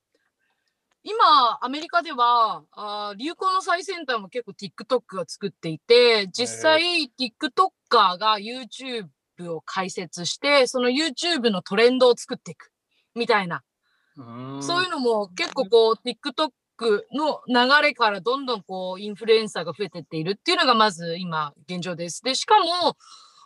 [1.04, 9.08] 今、アメリカでは、あー流行の最先端も結構 TikTok が作っていて、実際 TikToker が YouTube
[9.50, 12.72] を開設して、その YouTube のトレンドを作っていく
[13.16, 13.64] みたいな、
[14.62, 16.52] そういうのも結構こう TikTok
[17.14, 22.22] の流れからどんどんこうインフルエンサーが増えてっているっていうのがまず今現状です。
[22.24, 22.96] で、しかも、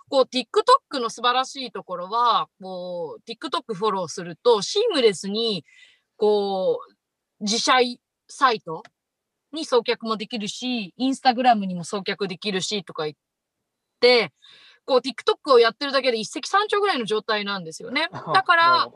[0.09, 5.63] こう TikTok の素晴らしいところは、こう TikTok フォローするとシームレスに
[6.17, 6.94] こう
[7.45, 7.73] 自社
[8.27, 8.81] サイト？
[9.53, 13.15] に送客もできるし、インスタグラムにも送客できるしとか言っ
[14.01, 14.33] て、
[14.83, 18.09] こう TikTok をやってるだけで一石三鳥ぐらいの状態なんですよね。
[18.11, 18.89] だから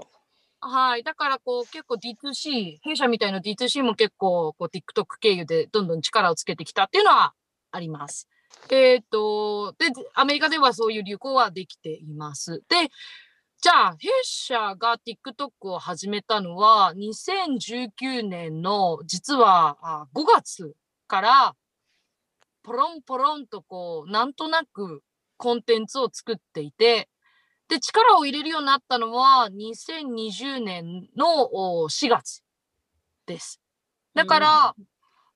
[0.61, 1.03] はい。
[1.03, 7.33] だから、こう、結構 D2C、弊社みたいな D2C も結構、こう、TikTok 経由でどんどん力をつけてきたっていうのは
[7.71, 8.27] あります。
[8.69, 9.85] えっ、と、で、
[10.15, 12.61] アメリカではそういう流行はできています。
[12.67, 12.89] で、
[13.61, 20.73] じゃあ、弊社が TikTok を始めたのは、2019年の、実はあ5月
[21.07, 21.55] から、
[22.63, 25.03] ポロンポロンとこう、なんとなく
[25.35, 27.09] コンテンツを作っていて、
[27.67, 32.41] で、力を入れるようになったのは2020年のお4月
[33.25, 33.59] です。
[34.13, 34.75] だから、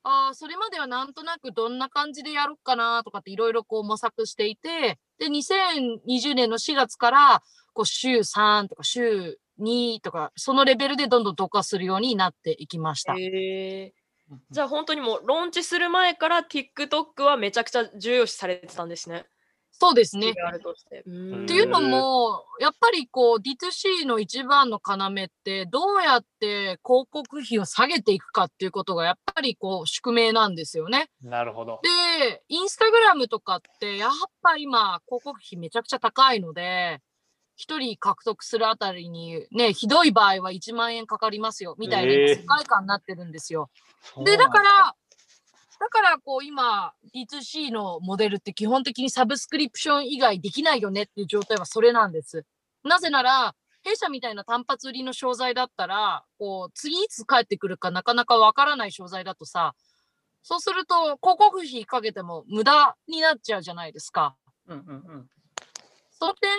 [0.02, 7.42] あーそれまではなんとなくどんな感じでやろうかなとかっていろいろこう模索していて、で、2020年の4月から、
[7.74, 13.14] こう週3とか週2とか、そのレベルでどんどん同化するようになっていきました。
[14.50, 19.26] じゃあ本当にもうローンチする前から TikTok はめちゃくちゃ重要視されてたんですね。
[19.76, 20.32] そうですね。
[21.04, 31.08] というのも、やっぱりこう D2C の一番の要って、どうやって広告費を下げていくかっていうことが、やっぱりこう宿命なんですよね。
[31.22, 31.80] なるほど。
[31.82, 37.00] で、インスタグラムとかって、やっぱ今、広告費めちゃくちゃ高いので、
[37.56, 43.70] 一人獲得するあたりに、ね、ひどい場合は1万円かかりますよ、みたいな世界観になってるんですよ。
[44.02, 44.94] そうで、だから、
[45.78, 52.44] だからこう今、D2C のモデルって基本的にサブスクリプション以外できないよねっていう状態はそれなんです。
[52.84, 59.74] なぜなら、弊社みたいな単発売りの商材だったら、こう、次いつ帰ってくるかなかなかわからない商材だとさ、
[60.42, 64.36] そうすると広告費かけても無駄になっちゃうじゃないですか。
[64.66, 65.26] うんうんうん。
[66.10, 66.50] その点、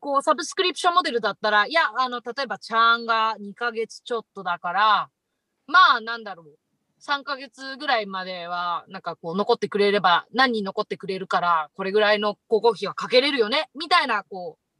[0.00, 5.10] こう、サブスクリプションモデルだったら、いや、あの、例えば、チャンが2ヶ月ちょっとだから、
[5.66, 6.58] まあ、なんだろう。
[7.00, 14.70] 3ヶ月ぐらいまでは、なんかこう、残ってくれれば、何人残ってくれるから、これぐらいの広告費はかけれるよね、みたいな、こう、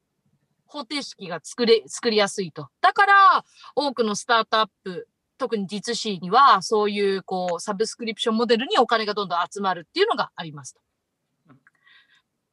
[0.66, 2.68] 方程式が作れ、作りやすいと。
[2.80, 10.80] だから、多くのスタートアップ、特に D2C には、そういう、こう、サブスクリプションモデルにお金がどんどん集まるっていうのがありますと。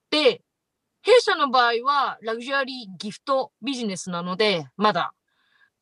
[0.10, 0.42] で、
[1.08, 5.14] 弊社の場合は、ラグジュアリーギフトビジネスなので、まだ。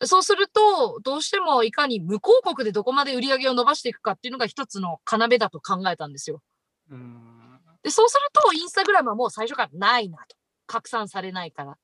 [0.03, 6.43] そうすると、どうしてもいかに無広告でどこまで売り上げを伸ばしていくかっていうのが一つの要だと考えたんですよ。
[6.91, 10.35] うんで、そうすると、インスタグラムはもう最初からないなと。
[10.67, 11.77] 拡散されないから。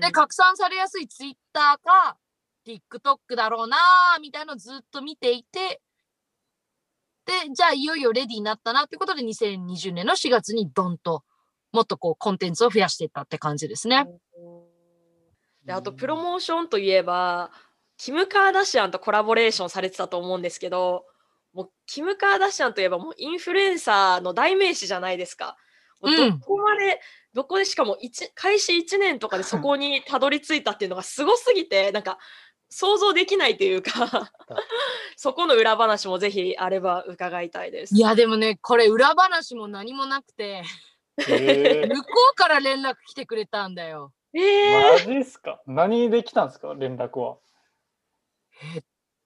[0.00, 2.16] で、拡散されやすいツイッターか、
[2.66, 5.80] TikTok だろうなーみたいなのをずっと見ていて、
[7.24, 11.24] で、じゃあいよいよレディーになったなってことで、2020年の4月にドンと、
[11.76, 14.06] もっとこう、コンテンツを増やしていったって感じですね。
[15.66, 17.50] であとプロモーションといえば
[17.98, 21.04] キム・カーダシアンとコラボレーションされてたと思うんですけど
[21.52, 25.56] もうキム・カーダシアンといえばもうインフルエンサーの代名詞じゃないですか。
[26.00, 27.00] もううんどこまで、
[27.34, 32.18] どこでしかも一開始1年とかでそこにたどり着いたっていうのがすごすぎて なんか
[32.68, 34.30] 想像できないというか
[35.16, 37.94] そこの裏話もぜひあれば伺いたいです。
[37.96, 40.62] いや、でもね、これ裏話も何もなくて、
[41.28, 44.12] え向こうから連絡来てくれたんだよ。
[44.34, 45.60] えー、ーマジっすか？
[45.66, 46.74] 何できたんですか？
[46.74, 47.38] 連絡は。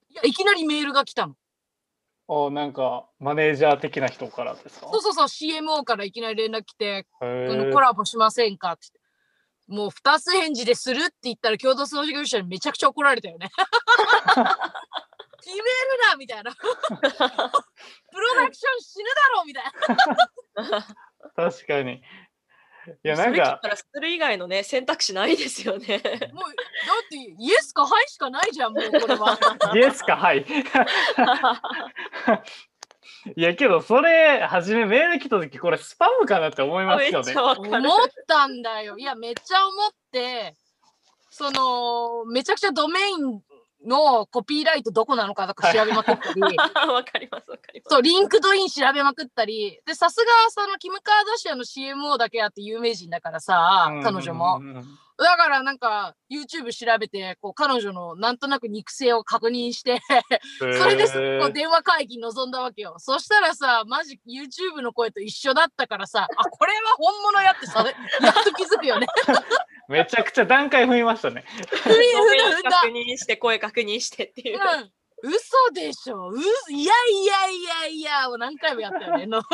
[0.09, 1.35] いや、いきなりメールが来たの。
[2.27, 4.87] おなんかマネージャー的な人からですか？
[4.91, 8.71] そうそうそう、CMO からいきなり連絡来て、へこーのコラボしませんか？
[8.73, 9.01] って言って。
[9.67, 13.49] もう二つ返事でするって言ったら共同創業者にめちゃくちゃ怒られたよね。
[15.43, 15.63] 決める
[16.09, 16.51] なみたいな。
[16.55, 19.63] プロダクション死ぬだろうみたい
[20.77, 20.87] な。
[21.35, 22.01] 確かに。
[23.03, 25.87] いや、なんかそれ聞いた、らする以外のね選択肢ないですよね。
[25.87, 26.13] もう、だっ
[27.09, 29.37] てイエスかハイしかないじゃん、もうこれは。
[29.75, 30.45] イエスか、はい。
[33.35, 37.69] いやけどそれ初めメール来た時これスパムかなって思いますよね思る。
[37.69, 38.97] ったんだよ。
[38.97, 40.55] いや、めっちゃ思って、
[41.29, 43.43] その、めちゃくちゃドメイン
[43.85, 46.41] のコピーライトどこなのかとか調べまくったり、
[46.87, 47.93] わかりますわかります。
[47.93, 54.63] そう、 LinkedIn 調べまくったり、で、さすが、その、キム・カーダシアンの CMO だけあって有名人だからさ、彼女もう。
[54.63, 59.99] んうんうんだからなんか、YouTube 調べて、こう、彼女のなんとなく肉声を確認して、
[60.59, 61.05] それで
[61.39, 62.95] こう電話会議に臨んだわけよ。
[62.97, 67.85] そしたらさ、マジ YouTube の声と一緒だったからさ、あ、これは本物やってさ、
[68.21, 69.05] やっと気づくよね。
[69.87, 71.45] めちゃくちゃ段階踏みましたね。
[71.47, 72.05] ふみドメ
[72.37, 74.57] インふだ確認して声確認してっていう。
[74.57, 74.91] うん。
[75.23, 76.43] 嘘でしょうい
[76.83, 79.27] やいやいやいやを何回もやったよね。
[79.27, 79.43] の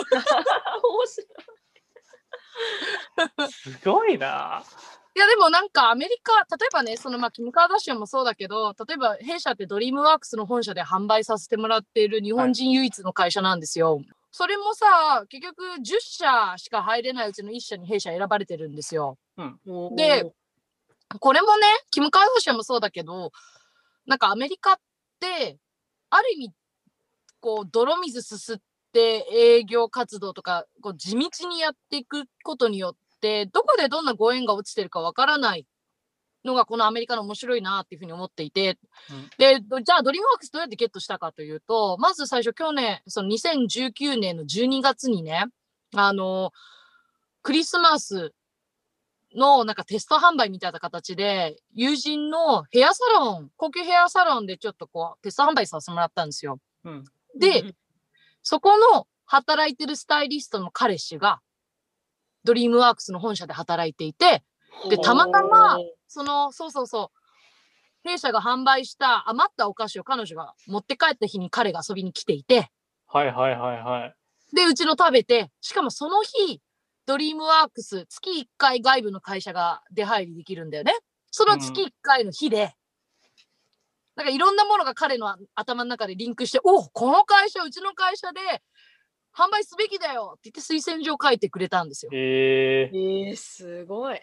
[0.82, 1.28] 面白い
[3.52, 4.64] すごいな。
[5.18, 14.00] いやでもなんかアメリカ、例えばね、そのまあキム・カーダシアンもそうだけど、例えば弊社ってドリームワークスの本社で販売させてもらっている日本人唯一の会社なんですよ。
[14.32, 19.18] それもさ、結局10社しか入れないうちの1社に弊社選ばれてるんですよ。
[19.96, 20.32] で
[21.20, 23.32] これもね、キム・カーダシアンもそうだけど、
[24.06, 24.76] なんかアメリカっ
[25.20, 25.58] て、
[26.12, 26.52] ある意味、
[27.40, 28.58] こう、泥水すすっ
[28.94, 35.66] て営業活動とか、こう地道にやっていくことによって、どこでどんなご縁が落ちてるかわからない
[36.46, 38.78] のが、このアメリカの面白いなっていうふうに思っていて、
[39.12, 39.30] うん。
[39.38, 45.46] で、どじゃあドリームワークスどうやってゲットしたかというと、まず最初去年、その2019年の12月にね、
[45.96, 46.52] あの、
[47.44, 48.34] クリスマス
[49.36, 56.60] のなんかテスト販売みたいな形で、友人のヘアサロン、高級ヘアサロンでちょっとこうテスト販売させてもらったんですよ。
[56.84, 57.04] うん。
[57.38, 57.74] で、
[58.42, 61.42] そこの働いてるスタイリストの彼氏が、
[62.44, 64.44] ドリームワークスの本社で働いていて、
[64.90, 67.12] でたまたまその、そうそうそ
[68.06, 72.70] う、弊社が販売した余ったお菓子を彼女が持って帰った日に彼が遊びに来ていて、
[73.08, 74.56] はいはいはいはい。
[74.56, 76.62] で、うちの食べて、しかもその日、
[77.06, 80.94] ドリームワークス、月1回外部の会社が出入りできるんだよね。
[81.32, 82.74] その月1回の日で、
[84.16, 88.40] なんかいろんなものが彼の頭の中でリンクして、おこの会社、うちの会社で
[89.38, 92.12] 販売すべきだよって言って推薦状を書いてくれたんですよ。
[92.14, 94.20] ええー、すごい。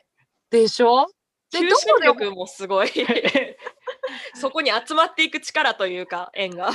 [0.51, 1.07] でしょ？
[1.53, 2.89] で、求どこで心力もすごい。
[4.35, 6.71] そこに集まっていく力というか、縁が。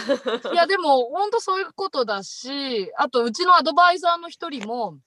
[0.54, 4.98] いやでも本当そういうことだしあとうちのアドバイザーの一人も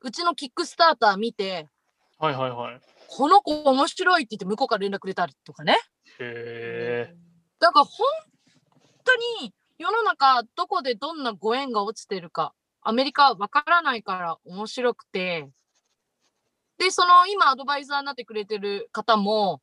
[0.00, 1.68] うちのキックスターター見て
[2.18, 2.80] はいはいはい。
[3.08, 5.78] この子面白いって言って向こうから連絡くれたりとかね
[6.18, 7.14] へえ。
[7.60, 8.06] だから本
[9.04, 15.48] 当に世の中どこでどんなご縁が落ちてるかアメリカはわからないから面白くて
[16.78, 19.60] でその今アドバイザーになってくれてる方も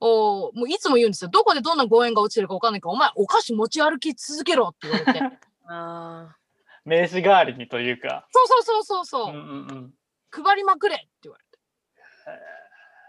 [0.00, 5.38] おもういつも言うんですよどこでどんなご縁が落ちてるかわかんないからお前お菓子持ち歩き続けろって言われて
[5.68, 6.36] あ
[6.84, 8.26] 名刺代わりにというか。
[8.30, 9.94] そうそうそうそうそう、うんうんうん。
[10.30, 11.52] 配りまくれって言われて。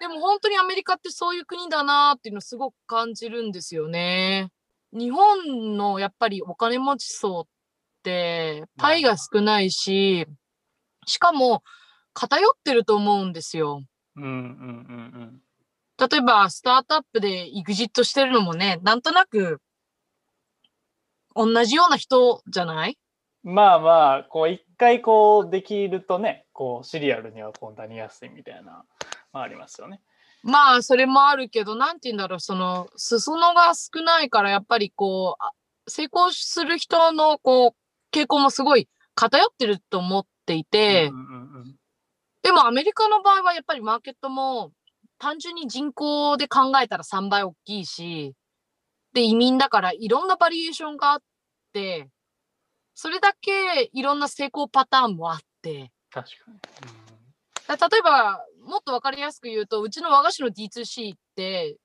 [0.02, 4.52] でも本当にアメリカってそういう国だなっていうのをすごく感じるんですよね。
[4.94, 7.48] 日本のやっぱりお金持ち層っ
[8.04, 10.26] てパイが少ないし、
[11.06, 11.64] しかも
[12.14, 13.84] 偏ってると思うんですよ。
[14.16, 15.42] うんうんうん
[16.00, 19.62] 例えばスタートアップでエグジットしてるのもね、なんとなく
[21.36, 22.98] 同じような人じゃない？
[23.44, 23.54] うん。
[23.54, 28.84] まあまあ、こう一回こうできるとね、こうシリアルにはこうなりやすいみたいな、
[29.32, 30.02] まあありますよね。
[30.44, 35.52] まあ、それもあるけど、なんて言うんだろう、その、裾野が少ないから、やっぱりこう、あ
[35.88, 41.76] 成功する人の、こう、傾向もすごい偏ってると思っていて、うんうんうん
[42.44, 44.74] でもアメリカの場合はやっぱりマーケットも、
[45.18, 48.36] 単純に人口で考えたら3倍大きいし、
[49.14, 51.22] で、移民だからいろんなバリエーションがあっ
[51.72, 52.10] て、
[52.94, 56.60] それだけいろんな成功パターンもあって、確かに。
[57.80, 61.78] だ例えば、もっとわかりやすく言うと、うちの和菓子の D2C って、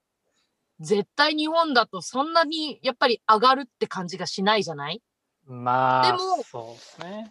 [0.81, 5.03] 絶対日本だとそんなにやっぱり上がるって感じがしないじゃない？
[5.49, 7.31] うんまあ、でもそうですね。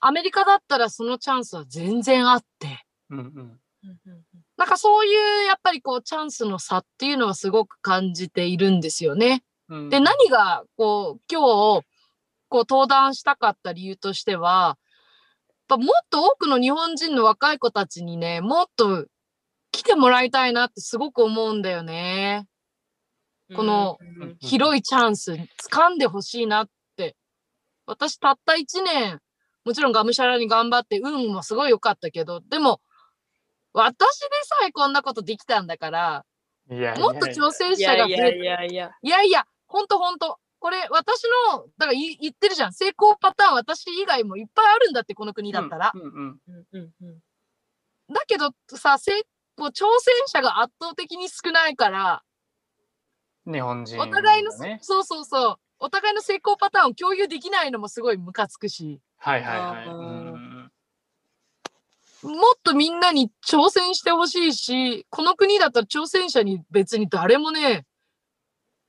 [0.00, 2.84] アメリカだったらそのチャンスは全然あって。
[3.10, 3.60] うんうん。
[4.56, 9.44] なんかそういうやっぱりこうチャンスの差っていうのはすごく感じているんですよね。
[9.68, 11.84] うんで、何がこう今日
[12.48, 14.76] こう登壇したかった理由としては、
[15.68, 19.06] ぱもっと多くの日本人の若い子たちにね、もっと
[19.70, 22.46] 来てもらいたいなってすごく思うんだよね。
[23.54, 23.98] この
[24.40, 25.32] 広いチャンス
[25.70, 27.16] 掴んでほしいなって。
[27.86, 29.20] 私たった1年、
[29.64, 32.80] もちろんがむしゃらに頑張って運もすごい良かったけど、でも
[33.72, 36.24] 私でさえこんなことできたんだから、
[36.70, 38.90] いやいやいやもっと挑戦い者が増えいやいやいや。
[39.00, 40.38] いやいや、ほんとほんと。
[40.60, 42.72] これ私の、だから言言ってるじゃん。
[42.72, 45.92] 成功パターン私以外もいっぱいあるんだって、この国だったら。
[48.10, 49.12] だけどさ、成
[49.56, 52.22] 功、挑戦者が圧倒的に少ないから、
[53.46, 54.78] 日本人、お互いの、ね。
[54.82, 55.56] そうそうそう。
[55.80, 59.86] お互いの成功パターンを共有できないのもすごいムカつくし、はいはいはい。
[62.26, 67.86] もっとみんなに挑戦してほしいし、この国だったら挑戦者に別に誰もね、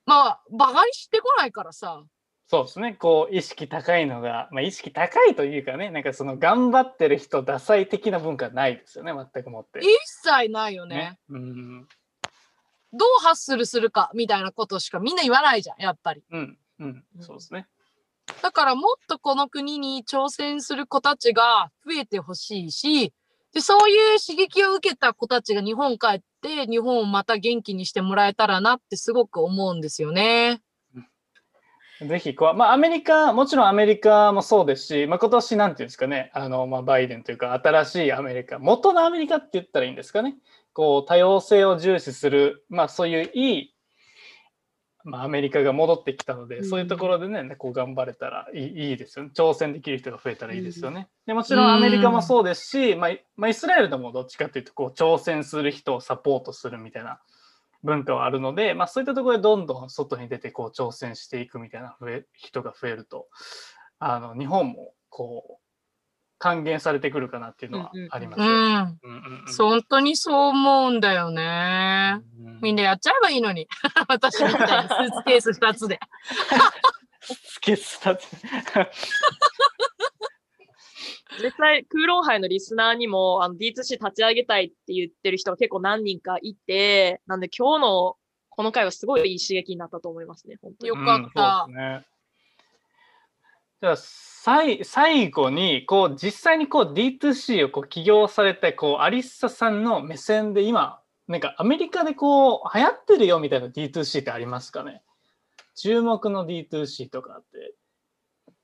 [0.10, 2.04] まあ、バカにしてこないからさ。
[2.48, 2.96] そうですね。
[2.96, 9.82] こう、意識高いのが、まあ、意識高いというかね、なんかその頑張ってる人、ダサい的な文化ないですよね、全くもって。
[9.82, 9.86] 一
[10.24, 11.20] 切ないよね。
[11.30, 11.88] うん。
[12.92, 16.24] どうハッスルするかみたいなことしかみんな言わないじゃん、やっぱり。
[16.32, 16.58] うん。
[16.80, 17.04] うん。
[17.20, 17.68] そうですね。
[18.42, 23.14] だからもっとこの国に挑戦する子たちが増えてほしいし、
[23.54, 30.62] で、そういう刺激を受けた子たちが日本帰って、日本をまた元気にしてもらえたらなってすごく思うんですよね。
[32.08, 40.38] ぜひこう、まあ、アメリカ、もちろんアメリカもそうですし、まあ、今年なんていうんですかね、あの、まあ、バイデンというか、新しいアメリカ、元のアメリカって言ったらいいんですかね。
[40.72, 43.76] こう、多様性を重視する、まあ、そういういい、
[45.10, 49.32] まあ、アメリカが戻ってきたので、うんそういうところでね、こう頑張れたらいいいいですよね。
[49.36, 51.10] 挑戦できる人が増えたらいいですよね。
[51.26, 57.20] でもちろんアメリカもそうですし、まあ、いまあ、イスラエルでもどっちかというと、こう、挑戦する人をサポートするみたいな
[57.84, 63.28] 文化はあるので、まあ、そういったところでどんどん外に出てこう挑戦していくみたいな増え人が増えると
[64.00, 65.69] あの日本もこう
[66.40, 68.42] 還元されてくるかなっていうのはあります。
[68.42, 72.22] うんうんうんそう本当にそう思うんだよね。
[72.40, 73.68] うんみんなやっちゃえばいいのに。
[74.08, 76.00] 私みたいにスーツケース2つで。
[77.22, 78.18] スケスタ
[81.42, 88.16] 実際、空論杯のリスナーにも、あの、D2C 立ち上げたいって言ってる人が結構何人かいて、なんで今日の
[88.50, 90.90] この回はすごいいい刺激になったと思いますね、本当に。
[90.90, 92.06] よかったうんそうですね。
[93.82, 105.04] じゃあ最最後にこう実際にこう D2C をこう起業されてこうアリッサさんの目線で今なんかアメリカでこう流行ってるよみたいな D2C ってありますかね？
[105.76, 107.76] 注目の D2C とかって？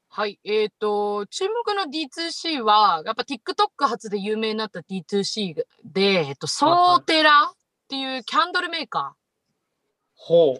[0.10, 0.40] はい。
[0.46, 7.58] えっ、と、注目の D2C は、やっぱ TikTok 発で有名になった D2C で、えっと、ソーテラっ
[7.90, 9.12] ていうキャンドルメーカほう。
[9.12, 9.25] う
[10.26, 10.58] ほ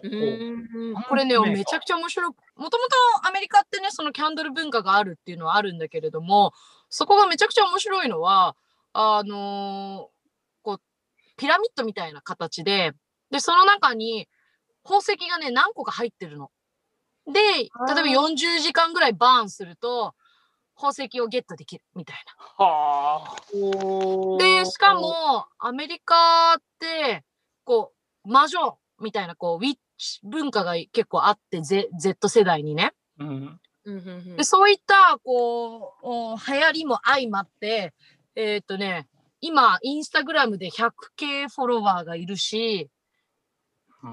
[1.08, 2.84] これね、めちゃくちゃ面白く、もとも
[3.22, 6.52] とアメリカってね、そのキャンドル文化があるっていうのはあるんだけれども、
[6.88, 8.54] そこがめちゃくちゃ面白いのは、
[8.92, 10.80] あのーこう、
[11.36, 12.92] ピラミッドみたいな形で、
[13.32, 14.28] で、その中に
[14.84, 16.52] 宝石がね、何個か入ってるの。
[17.26, 20.14] で、例えばあー40時間ぐらいバーンすると、
[20.76, 22.16] 宝石をゲットできるみたい
[22.56, 23.24] な。
[24.38, 27.24] で、しか、も、アメリカって、
[27.64, 27.92] こ
[28.24, 32.92] う、魔女みたいな、こう、ウィッチ文化が結構あって、Z, Z 世代にね。
[33.18, 33.60] うん。
[33.84, 37.94] うんうんうんで、そういった、こう、お流行りも相まって、
[38.34, 39.08] えーっとね、
[39.40, 42.90] 今、インスタグラムで 100K フォロワーがいるし、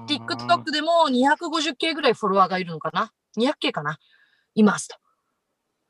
[0.08, 3.98] TikTok でも 250K ぐらいフォロワーがいるのかな ?200K かな？
[4.54, 4.96] いますと。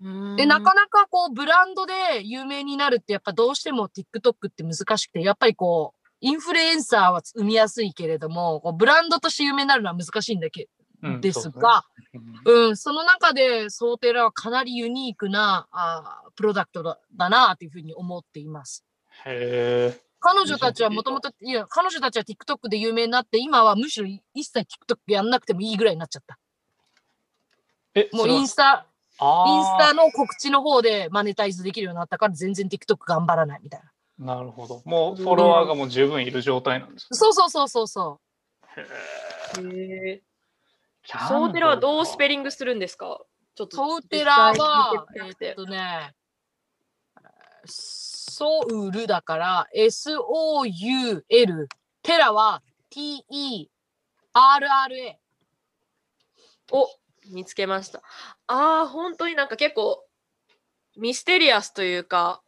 [0.03, 10.71] うんで、なかなかこう、ブランドで有名になるって、やっぱどうしても TikTok って難しくて、やっぱりこう、インフルエンサーは生みやすいけれども、こうブランドとして有名になるのは難しいんだけ
[11.03, 18.87] うんですが、そうねうん、その中で、ソーテラはかなりユニークなあープロダクトだだなというふうに思っています。
[20.19, 26.39] 彼女たちはもともと、いや、彼女たちは TikTok で有名になって、今はむしろ一切 TikTok やんなくてもいいぐらいになっちゃった。
[27.95, 28.87] え、もうインスタ、
[29.21, 33.94] インスタの告知の方でマネタイズできるようになったから全然 TikTok 頑張らないみたいな。
[34.19, 34.83] なるほど。
[34.85, 37.17] もうフォロワーがもう十分いる状態なんですね。
[37.17, 38.21] そうそうそうそうそ
[38.77, 38.85] へへ
[39.61, 43.21] えーソーテラはどうスペリングするんですか？
[43.55, 43.71] ちょっう。
[43.71, 46.15] とソーテラは、えーっとね、
[47.67, 51.69] ソウルだから、S-O-U-L、
[52.03, 53.71] テラは T-E-R-R-A。
[56.73, 56.89] お
[57.31, 57.99] 見つけました。
[58.47, 60.03] ああ、本当になんか結構
[60.97, 62.43] ミステリアスというか、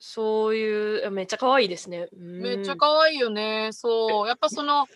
[0.00, 2.08] そういう、めっちゃ可愛いですね。
[2.16, 2.76] めっちゃ。
[2.76, 3.68] 可愛いよね。
[3.72, 4.26] そう。
[4.26, 4.88] やっぱその、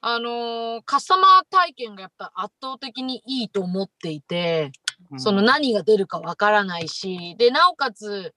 [0.00, 4.72] あのーカスタマー体験がやっぱ圧倒的にいいと思っていて、
[5.16, 8.34] その何が出るかわからないし、で、なおかつ、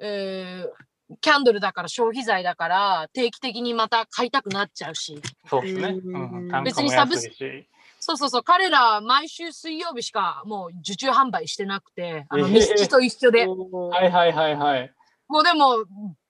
[0.00, 0.86] えー
[1.20, 5.20] キャンドルだから消費財だから定期的にまた買いたくなっちゃうし。
[5.48, 5.94] そうですね。
[6.64, 7.68] 別にサブス安いし。
[8.00, 14.92] そうそうそう、彼ら毎週水曜日しかもう受注販売してなくて、あの、えーミスチと一緒で、 はいはいはいはい。
[15.28, 15.84] もうでも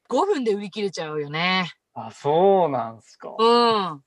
[0.08, 1.70] 5分で売り切れちゃうよね。
[1.94, 3.34] あ、そうなんすか。
[3.38, 4.02] うん。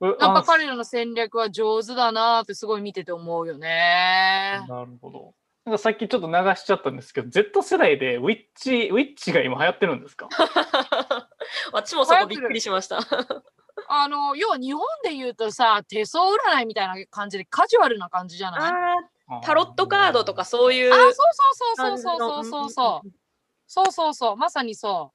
[0.00, 4.64] うなんかあ彼らの戦略は上手だなってすごい見てて思うよね。
[4.68, 5.34] なるほど。
[5.64, 10.28] なんかさっきちょっと流しちゃったんですけど、Z 世代でウィッチ、ウィッチが今流行ってるんですか？
[11.72, 12.98] 私もそこびっくりしました。
[13.88, 18.60] あの、要は日本で言うとさ、手相占いみたいな感じでカジュアルな感じじゃない？
[19.28, 21.22] あータロットカードとかそういうあ、そうそう
[21.54, 22.18] そう感じの。
[22.18, 23.08] そうそうそうそう。
[23.74, 25.12] そうそうそう、まさにそ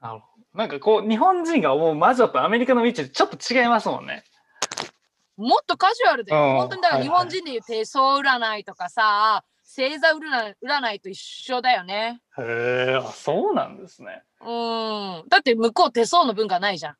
[0.00, 0.58] なるほど。
[0.58, 4.24] なんかこう、日本人が思う魔女とアメリカのウィッチってちょっと違いますもんね。
[5.36, 5.42] う。
[5.42, 12.22] もっとカジュアルで、うん本当にだから日はいはい本人で言う手相占いとかさ、星座占い占いと一緒だよね。
[12.38, 14.22] へえ、あ、そうなんですね。
[14.40, 14.44] う
[15.26, 15.28] ん。
[15.28, 16.96] だって向こう手相の文化ないじゃん。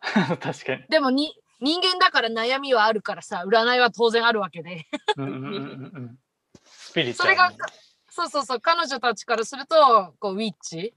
[0.40, 0.82] 確かに。
[0.88, 4.84] でもに人間だから悩みはあるからさ、占いは当然あるわけで。
[5.16, 6.18] うんうんうんうんうん。
[6.64, 7.58] スピリチュそれアルに。
[7.60, 7.66] が、
[8.14, 10.94] そうそうそう、彼女たちからすると、こう、ウィッチ？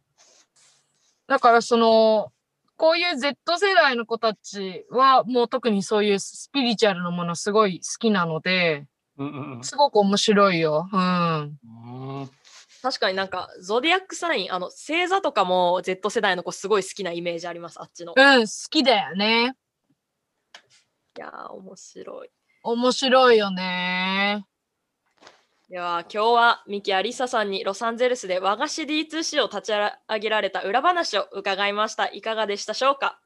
[1.26, 2.32] だから、その、
[2.76, 8.86] こういう Z 世代の子たちは、もう特にそういうスピリチュアルのものすごい好きなので、
[9.18, 10.88] うんうんうんすごく面白いよ。
[10.94, 11.60] うん。
[12.20, 12.30] うん。
[12.84, 18.14] 確かになんかゾディアックサインあの星座とかも Z 世代の子すごい好きなイメージありますあっちの。
[18.16, 19.56] いうん、好きだよね。
[21.16, 22.30] やー面白い。
[22.62, 24.46] 面白いよね。
[25.70, 32.08] では今日はミキアリサさんにロサンゼルスで和菓子 D2C を立ち上げられた裏話を伺いました。
[32.08, 33.20] いかがでしたでしょうか？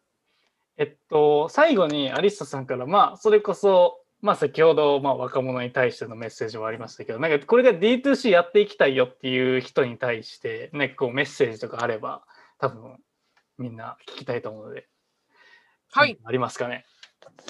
[0.75, 12.23] えっと、最後にアリッサさんから、まあ、それこそ、まあ、先ほど、まあ、若者に対してのメッセージもありましたけど、なんか、これが D2C やっていきたいよっていう人に対して、ね、こう、メッセージとかあれば、
[12.57, 12.97] 多分、
[13.59, 14.87] みんな聞きたいと思うので。
[15.91, 16.17] はい。
[16.23, 16.85] ありますかね？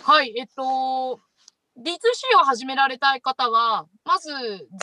[0.03, 1.21] はい、えっと、
[1.77, 4.29] D2C を始められたい方は、まず、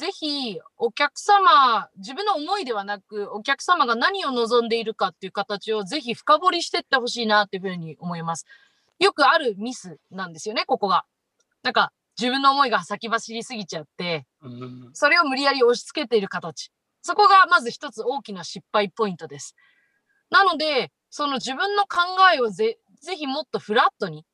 [0.00, 8.46] ぜひ、お客様、自分の思いではなく、お客様が何を望んでいるかっていう形をぜひ深掘りしていってほしいなっていうふうに思います。
[8.98, 11.04] よくあるミスなんですよね、ここが。
[11.62, 14.90] なんか、自分の思いが先走りすぎちゃって、うん。
[14.94, 16.72] それを無理やり押し付けている形。
[17.02, 19.54] そこがまず一つ大きな失敗ポイントです。
[20.30, 21.98] なので、その自分の考
[22.34, 24.24] えをぜぜひもっとフラットに、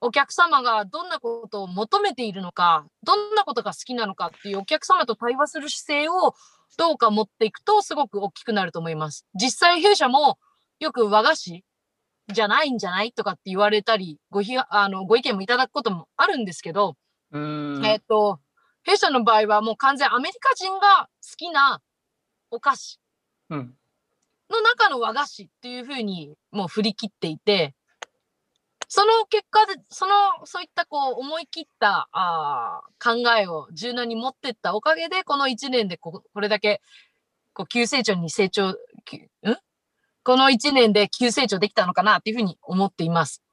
[0.00, 6.34] お客様がどんなことを求めているのか、どんなことが好きなのかっていうお客様と対話する姿勢を
[6.78, 9.26] どうか持っていくとすごく大きくなると思います。
[9.34, 10.38] 実際弊社も
[10.78, 11.64] よく和菓子
[12.32, 16.94] じゃないんじゃないとかって言われたり、ごひあのご意見もいただくこともあるんですけど、
[17.32, 17.84] うん。
[17.84, 18.40] えっと、
[18.84, 21.80] 弊社の場合はもう完全アメリカ人が好きな
[22.50, 22.98] お菓子
[23.50, 23.74] うん。
[24.50, 27.74] の中の和菓子っていうふうにもう振り切っていて、
[28.92, 30.12] その結果で、その、
[30.44, 36.82] そういったこう思い切ったあー考えを柔軟に持ってったおかげで、この1年でここれだけ
[37.54, 38.74] こう急成長に成長、
[39.04, 39.28] きん？
[40.24, 43.44] この1年で急成長できたのかなっていうふうに思っています。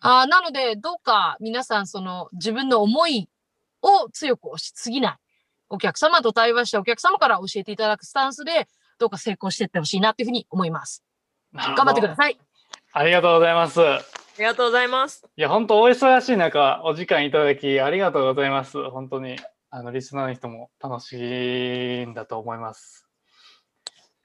[0.00, 3.30] あーなので、どうか皆さんその自分の思い
[3.80, 5.16] を強く押しすぎない。
[5.70, 8.68] お客様と対話してお客様から教えていただくスタンスで、
[8.98, 11.02] どうか成功していってほしいなっていうふうに思います。
[11.54, 12.38] 頑頑張ってください。
[12.92, 13.80] ありがとうございます。
[14.36, 15.26] ありがとうございます。
[15.34, 18.90] いや、本当お忙しい中、お時間いただきありがとうございます。
[18.90, 19.38] 本当に、
[19.70, 23.08] あの、リスナーの人も楽しいんだと思います。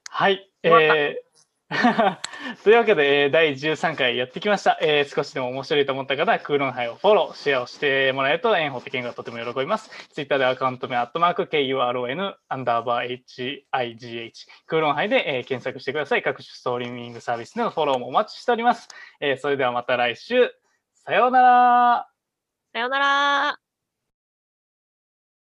[0.09, 0.51] はい。
[0.63, 1.30] えー
[2.65, 4.77] というわけで、第13回やってきました。
[4.81, 9.89] えー少しでも面白いと思った方は、クーロンハイをフォロー、シェアをしてもらえると、エンホテケンがとても喜びます。
[10.09, 13.21] ツイッターでアカウント名、アットマーク、KURON、アンダーバー
[13.71, 14.31] HIGH、
[14.67, 16.23] クーロンハイで、えー検索してください。
[16.23, 18.89] 各種ストリーミングサービスでのフォローもお待ちしております。
[19.21, 20.53] えーそれではまた来週。
[21.05, 22.07] さようなら。
[22.73, 23.70] さようなら。